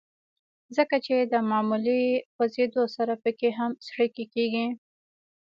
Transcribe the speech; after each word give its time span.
ځکه 0.75 0.95
چې 1.05 1.15
د 1.31 1.33
معمولي 1.49 2.01
خوزېدو 2.33 2.83
سره 2.95 3.13
پکښې 3.23 3.49
هم 3.59 3.71
څړيکې 3.85 4.25
کيږي 4.33 4.67